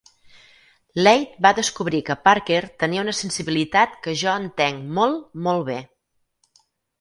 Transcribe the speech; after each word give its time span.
Leigh 1.07 1.35
va 1.45 1.51
descobrir 1.59 1.99
que 2.07 2.15
Parker 2.27 2.61
tenia 2.85 3.03
una 3.03 3.13
sensibilitat 3.17 3.93
que 4.07 4.15
jo 4.23 4.33
entenc 4.45 4.89
molt, 4.97 5.21
molt 5.51 5.69
bé. 5.69 5.77